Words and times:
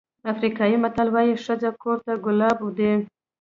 افریقایي 0.31 0.77
متل 0.83 1.07
وایي 1.11 1.35
ښځه 1.45 1.69
کور 1.81 1.97
ته 2.05 2.13
ګلاب 2.25 2.59
دی. 2.77 2.91